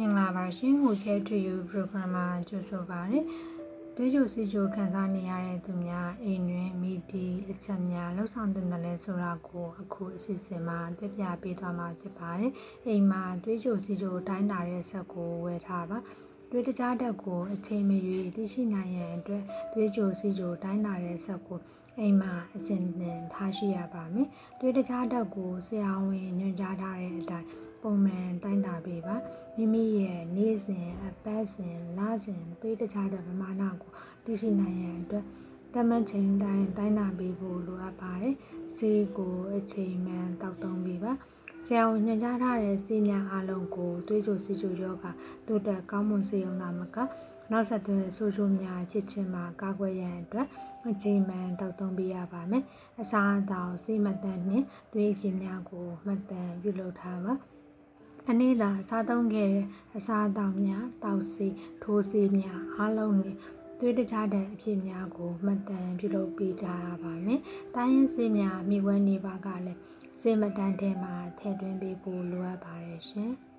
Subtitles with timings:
[0.00, 3.20] မင်္ဂလာပါရှင်ဟိုကဲထူယူ program မှာကြိုဆိုပါရစေ။
[3.96, 12.52] တွေးကြိုစီကြိုခံစားနေရတဲ့သူများအိမ်တွင်မိတီအချက်များလှုပ်ဆောင်တဲ့တယ်လဲဆိုတာကိုအခုအစီအစဉ်မှာပြပြပေးသွားမှာဖြစ်ပါတယ်။
[12.86, 15.98] အိမ်မှာတွေးကြိုစီကြိုတိုင်းတာတဲ့ဆက်ကိုဝယ်ထားပါ။
[16.50, 21.60] တွေးတကြားတက်ကိုအချိန်မရွေးသိရှိနိုင်ရန်အတွက်တွေးကြိုစီကြိုတိုင်းတာတဲ့ဆက်ကို
[21.98, 24.28] အိမ်မှာအစဉ်သင်ထားရှိရပါမယ်။
[24.60, 27.48] တွေးတကြားတက်ကိုဆရာဝန်ညွှန်ကြားထားတဲ့အတိုင်း
[27.82, 29.16] ပုံမှန်တိုင်းတာပေးပါ
[29.56, 33.92] မိမိရဲ့နေ့စဉ်အပတ်စဉ်လစဉ်သွေးတခြားတဲ့ပမာဏကို
[34.24, 35.24] သိရှိနိုင်ရန်အတွက်
[35.74, 38.34] တမန်ချိန်တိုင်းတိုင်းတာပေးဖို့လိုအပ်ပါတယ်
[38.76, 41.12] ဆေးကိုအချိန်မှန်တောက်သုံးပေးပါ
[41.66, 45.04] ဆရာဝန်ညွှန်ကြားထားတဲ့ဆေးများအလုံးကိုသွေးကြိုစီကြိုယောဂ
[45.46, 46.96] တိုးတက်ကောင်းမွန်စေုံသာမက
[47.50, 50.46] နောက်ဆက်တွဲဆိုးကျိုးများဖြစ်ခြင်းမှာကာကွယ်ရန်အတွက်
[50.90, 52.64] အချိန်မှန်တောက်သုံးပေးရပါမယ်
[53.00, 57.34] အစာအသောက်စိတ်မတန်နှင့်သွေးဖြစ်များကိုမှတ်တမ်းပြုလုပ်ထားပါ
[58.28, 61.48] အနည်းသာစားသုံးခဲ့တဲ့အစာအသောက်များတောက်စီ
[61.82, 63.38] ထိုးစီများအားလုံးနှင့်
[63.78, 67.40] သွေးတခြားတဲ့အဖြစ်များကိုမှတ်တမ်းပြုလုပ်ပေးကြရပါမယ်။
[67.74, 69.78] တိုင်းရင်းစေးများမိဝဲနေပါကလည်း
[70.20, 73.32] စေမတန်ထဲမှာထည့်သွင်းပေးဖို့လိုအပ်ပါတယ်ရှင်။